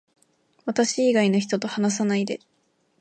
[0.65, 2.39] 私以外の人と話さないで